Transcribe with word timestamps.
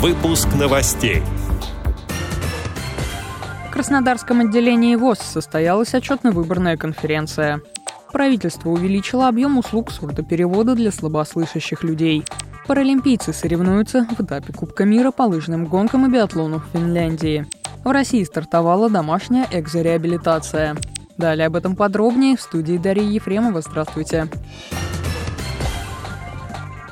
Выпуск 0.00 0.48
новостей. 0.58 1.22
В 3.68 3.70
Краснодарском 3.70 4.40
отделении 4.40 4.96
ВОЗ 4.96 5.18
состоялась 5.18 5.92
отчетно-выборная 5.92 6.78
конференция. 6.78 7.60
Правительство 8.10 8.70
увеличило 8.70 9.28
объем 9.28 9.58
услуг 9.58 9.90
сурдоперевода 9.90 10.74
для 10.74 10.90
слабослышащих 10.90 11.84
людей. 11.84 12.24
Паралимпийцы 12.66 13.34
соревнуются 13.34 14.06
в 14.06 14.18
этапе 14.22 14.54
Кубка 14.54 14.86
мира 14.86 15.10
по 15.10 15.24
лыжным 15.24 15.66
гонкам 15.66 16.06
и 16.06 16.10
биатлону 16.10 16.60
в 16.60 16.72
Финляндии. 16.72 17.44
В 17.84 17.90
России 17.90 18.24
стартовала 18.24 18.88
домашняя 18.88 19.46
экзореабилитация. 19.50 20.78
Далее 21.18 21.48
об 21.48 21.56
этом 21.56 21.76
подробнее 21.76 22.38
в 22.38 22.40
студии 22.40 22.78
Дарьи 22.78 23.04
Ефремова. 23.04 23.60
Здравствуйте. 23.60 24.24
Здравствуйте. 24.24 24.89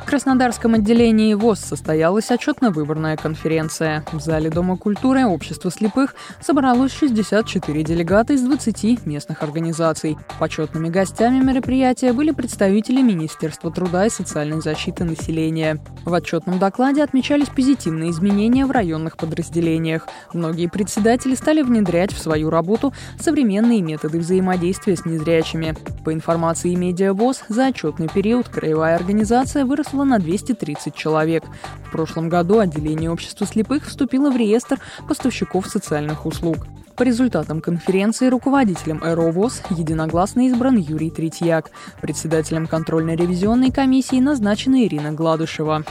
Краснодарском 0.09 0.73
отделении 0.73 1.35
ВОЗ 1.35 1.61
состоялась 1.61 2.31
отчетно-выборная 2.31 3.19
конференция. 3.19 4.07
В 4.11 4.21
зале 4.21 4.49
Дома 4.49 4.79
культуры 4.79 5.27
Общества 5.27 5.71
слепых 5.71 6.15
собралось 6.41 6.95
64 6.95 7.83
делегата 7.83 8.33
из 8.33 8.41
20 8.41 9.05
местных 9.05 9.43
организаций. 9.43 10.17
Почетными 10.39 10.89
гостями 10.89 11.45
мероприятия 11.45 12.15
были 12.15 12.31
представители 12.31 13.03
Министерства 13.03 13.71
труда 13.71 14.07
и 14.07 14.09
социальной 14.09 14.63
защиты 14.63 15.05
населения. 15.05 15.79
В 16.07 16.15
отчетном 16.15 16.59
докладе 16.59 17.03
отмечались 17.03 17.51
позитивные 17.51 18.11
изменения 18.11 18.65
в 18.65 18.71
районных 18.71 19.19
подразделениях. 19.19 20.09
Многие 20.33 20.69
председатели 20.69 21.35
стали 21.35 21.61
внедрять 21.61 22.15
в 22.15 22.19
свою 22.19 22.49
работу 22.49 22.95
современные 23.21 23.83
методы 23.83 24.21
взаимодействия 24.21 24.97
с 24.97 25.05
незрячими. 25.05 25.77
По 26.03 26.15
информации 26.15 26.75
медиа 26.75 27.13
ВОЗ, 27.13 27.43
за 27.51 27.67
отчетный 27.67 28.09
период 28.09 28.49
краевая 28.49 28.97
организация 28.97 29.67
выросла 29.67 29.98
выросла 29.99 30.05
на 30.05 30.19
230 30.19 30.95
человек. 30.95 31.45
В 31.87 31.91
прошлом 31.91 32.29
году 32.29 32.59
отделение 32.59 33.11
общества 33.11 33.47
слепых 33.47 33.87
вступило 33.87 34.31
в 34.31 34.37
реестр 34.37 34.79
поставщиков 35.09 35.67
социальных 35.67 36.27
услуг. 36.27 36.67
По 36.97 37.05
результатам 37.05 37.61
конференции 37.61 38.29
руководителем 38.29 39.01
ЭРОВОЗ 39.05 39.63
единогласно 39.71 40.47
избран 40.47 40.77
Юрий 40.77 41.11
Третьяк. 41.11 41.71
Председателем 42.01 42.67
контрольно-ревизионной 42.67 43.71
комиссии 43.71 44.21
назначена 44.21 44.85
Ирина 44.85 45.13
Гладышева. 45.13 45.85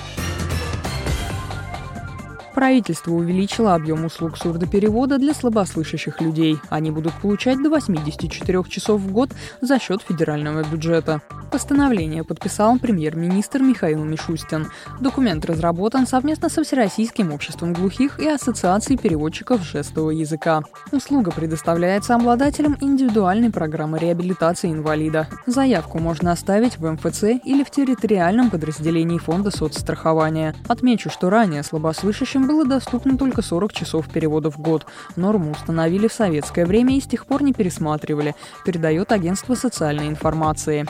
Правительство 2.57 3.11
увеличило 3.11 3.75
объем 3.75 4.05
услуг 4.05 4.35
сурдоперевода 4.35 5.19
для 5.19 5.35
слабослышащих 5.35 6.19
людей. 6.21 6.57
Они 6.69 6.89
будут 6.89 7.13
получать 7.21 7.61
до 7.61 7.69
84 7.69 8.63
часов 8.67 8.99
в 8.99 9.11
год 9.11 9.29
за 9.61 9.77
счет 9.77 10.01
федерального 10.01 10.63
бюджета. 10.63 11.21
Постановление 11.51 12.23
подписал 12.23 12.79
премьер-министр 12.79 13.61
Михаил 13.61 14.03
Мишустин. 14.03 14.71
Документ 14.99 15.45
разработан 15.45 16.07
совместно 16.07 16.49
со 16.49 16.63
Всероссийским 16.63 17.31
обществом 17.31 17.73
глухих 17.73 18.19
и 18.19 18.27
Ассоциацией 18.27 18.97
переводчиков 18.97 19.61
жестового 19.61 20.09
языка. 20.09 20.63
Услуга 20.91 21.29
предоставляется 21.29 22.15
обладателям 22.15 22.75
индивидуальной 22.81 23.51
программы 23.51 23.99
реабилитации 23.99 24.71
инвалида. 24.71 25.27
Заявку 25.45 25.99
можно 25.99 26.31
оставить 26.31 26.79
в 26.79 26.91
МФЦ 26.91 27.23
или 27.45 27.63
в 27.63 27.69
территориальном 27.69 28.49
подразделении 28.49 29.19
фонда 29.19 29.51
соцстрахования. 29.51 30.55
Отмечу, 30.67 31.11
что 31.11 31.29
ранее 31.29 31.61
слабослышащим 31.61 32.46
было 32.47 32.65
доступно 32.65 33.17
только 33.17 33.41
40 33.41 33.73
часов 33.73 34.09
перевода 34.09 34.49
в 34.49 34.59
год. 34.59 34.85
Норму 35.15 35.51
установили 35.51 36.07
в 36.07 36.13
советское 36.13 36.65
время 36.65 36.97
и 36.97 37.01
с 37.01 37.05
тех 37.05 37.25
пор 37.25 37.43
не 37.43 37.53
пересматривали, 37.53 38.35
передает 38.65 39.11
агентство 39.11 39.55
социальной 39.55 40.07
информации. 40.07 40.85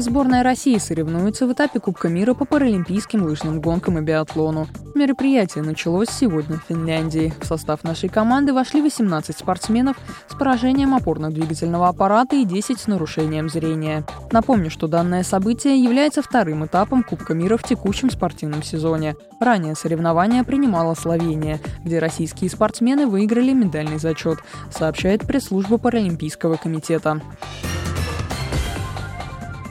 Сборная 0.00 0.44
России 0.44 0.78
соревнуется 0.78 1.44
в 1.44 1.52
этапе 1.52 1.80
Кубка 1.80 2.08
мира 2.08 2.32
по 2.32 2.44
паралимпийским 2.44 3.24
лыжным 3.24 3.60
гонкам 3.60 3.98
и 3.98 4.00
биатлону. 4.00 4.68
Мероприятие 4.94 5.64
началось 5.64 6.08
сегодня 6.08 6.58
в 6.58 6.68
Финляндии. 6.68 7.34
В 7.40 7.44
состав 7.44 7.82
нашей 7.82 8.08
команды 8.08 8.52
вошли 8.52 8.80
18 8.80 9.36
спортсменов 9.36 9.96
с 10.28 10.36
поражением 10.36 10.94
опорно-двигательного 10.94 11.88
аппарата 11.88 12.36
и 12.36 12.44
10 12.44 12.78
с 12.78 12.86
нарушением 12.86 13.48
зрения. 13.48 14.04
Напомню, 14.30 14.70
что 14.70 14.86
данное 14.86 15.24
событие 15.24 15.82
является 15.82 16.22
вторым 16.22 16.64
этапом 16.64 17.02
Кубка 17.02 17.34
мира 17.34 17.56
в 17.56 17.64
текущем 17.64 18.08
спортивном 18.08 18.62
сезоне. 18.62 19.16
Ранее 19.40 19.74
соревнования 19.74 20.44
принимала 20.44 20.94
Словения, 20.94 21.58
где 21.84 21.98
российские 21.98 22.50
спортсмены 22.50 23.08
выиграли 23.08 23.52
медальный 23.52 23.98
зачет, 23.98 24.38
сообщает 24.70 25.26
пресс-служба 25.26 25.76
Паралимпийского 25.76 26.54
комитета. 26.54 27.20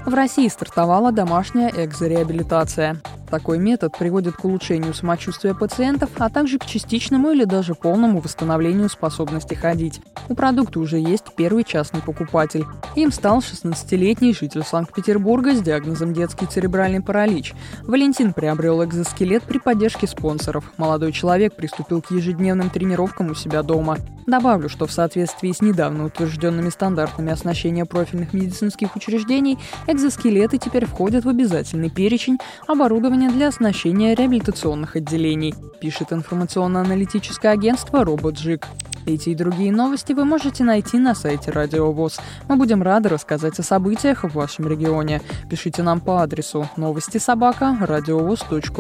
В 0.08 0.14
России 0.14 0.48
стартовала 0.48 1.12
домашняя 1.12 1.70
экзореабилитация. 1.70 3.02
Такой 3.30 3.58
метод 3.58 3.98
приводит 3.98 4.38
к 4.38 4.46
улучшению 4.46 4.94
самочувствия 4.94 5.54
пациентов, 5.54 6.12
а 6.18 6.30
также 6.30 6.60
к 6.60 6.66
частичному 6.66 7.32
или 7.32 7.44
даже 7.44 7.76
полному 7.76 8.22
восстановлению 8.22 8.88
способности 8.88 9.54
ходить. 9.54 10.00
У 10.30 10.34
продукта 10.34 10.80
уже 10.80 10.98
есть 10.98 11.26
первый 11.36 11.66
частный 11.66 12.02
покупатель. 12.02 12.64
Им 12.96 13.12
стал 13.12 13.40
16-летний 13.40 14.34
житель 14.34 14.64
Санкт-Петербурга 14.64 15.54
с 15.54 15.62
диагнозом 15.62 16.14
детский 16.14 16.46
церебральный 16.46 17.02
паралич. 17.02 17.54
Валентин 17.84 18.32
приобрел 18.32 18.86
экзоскелет 18.86 19.44
при 19.44 19.58
поддержке 19.58 20.08
спонсоров. 20.08 20.72
Молодой 20.78 21.12
человек 21.12 21.54
приступил 21.54 22.02
к 22.02 22.12
ежедневным 22.12 22.70
тренировкам 22.70 23.32
у 23.32 23.36
себя 23.36 23.62
дома. 23.62 23.98
Добавлю, 24.28 24.68
что 24.68 24.86
в 24.88 24.92
соответствии 24.92 25.54
с 25.54 25.62
недавно 25.62 26.04
утвержденными 26.04 26.70
стандартами 26.70 27.32
оснащения 27.32 27.86
профильных 27.86 28.34
медицинских 28.34 28.98
учреждений, 28.98 29.58
экзоскелеты 29.88 30.58
теперь 30.58 30.86
входят 30.86 31.24
в 31.24 31.30
обязательный 31.30 31.90
перечень 31.90 32.38
оборудования 32.68 33.32
для 33.32 33.48
оснащения 33.48 34.16
реабилитационных 34.16 34.98
отделений, 34.98 35.56
пишет 35.80 36.12
информационно-аналитическое 36.12 37.54
агентство 37.54 38.04
«Роботжик». 38.04 38.68
Эти 39.06 39.30
и 39.30 39.36
другие 39.36 39.72
новости 39.72 40.12
вы 40.12 40.26
можете 40.26 40.66
найти 40.66 40.98
на 40.98 41.16
сайте 41.16 41.50
Радио 41.50 41.94
ВОЗ. 41.94 42.20
Мы 42.50 42.58
будем 42.58 42.84
рады 42.84 43.08
рассказать 43.08 43.58
о 43.60 43.64
событиях 43.64 44.26
в 44.26 44.34
вашем 44.34 44.68
регионе. 44.68 45.22
Пишите 45.50 45.82
нам 45.82 46.02
по 46.02 46.22
адресу 46.22 46.68
новости 46.76 47.18
собака 47.18 47.78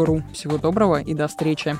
ру. 0.06 0.24
Всего 0.34 0.58
доброго 0.58 1.00
и 1.00 1.14
до 1.14 1.29
встречи. 1.29 1.78